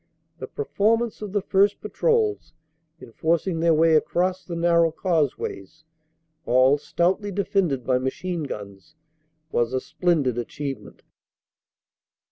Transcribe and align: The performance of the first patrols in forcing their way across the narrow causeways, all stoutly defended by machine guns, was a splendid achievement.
The 0.39 0.47
performance 0.47 1.21
of 1.21 1.31
the 1.31 1.43
first 1.43 1.79
patrols 1.79 2.53
in 2.99 3.11
forcing 3.11 3.59
their 3.59 3.75
way 3.75 3.95
across 3.95 4.43
the 4.43 4.55
narrow 4.55 4.91
causeways, 4.91 5.83
all 6.43 6.79
stoutly 6.79 7.29
defended 7.31 7.85
by 7.85 7.99
machine 7.99 8.41
guns, 8.45 8.95
was 9.51 9.73
a 9.73 9.79
splendid 9.79 10.39
achievement. 10.39 11.03